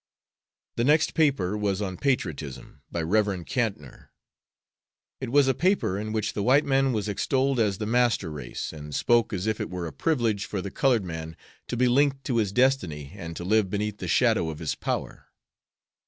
'"The 0.77 0.83
next 0.83 1.13
paper 1.13 1.55
was 1.55 1.79
on 1.79 1.95
"Patriotism," 1.97 2.81
by 2.91 3.03
Rev. 3.03 3.45
Cantnor. 3.45 4.09
It 5.19 5.29
was 5.31 5.47
a 5.47 5.53
paper 5.53 5.99
in 5.99 6.11
which 6.11 6.33
the 6.33 6.41
white 6.41 6.65
man 6.65 6.91
was 6.91 7.07
extolled 7.07 7.59
as 7.59 7.77
the 7.77 7.85
master 7.85 8.31
race, 8.31 8.73
and 8.73 8.95
spoke 8.95 9.31
as 9.31 9.45
if 9.45 9.61
it 9.61 9.69
were 9.69 9.85
a 9.85 9.93
privilege 9.93 10.45
for 10.45 10.59
the 10.59 10.71
colored 10.71 11.05
man 11.05 11.37
to 11.67 11.77
be 11.77 11.87
linked 11.87 12.23
to 12.23 12.37
his 12.37 12.51
destiny 12.51 13.11
and 13.13 13.35
to 13.35 13.43
live 13.43 13.69
beneath 13.69 13.99
the 13.99 14.07
shadow 14.07 14.49
of 14.49 14.57
his 14.57 14.73
power. 14.73 15.27